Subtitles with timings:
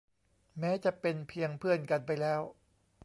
[0.59, 2.41] แม้จะเป็นเพียงเพื่อนกันไปแล้ว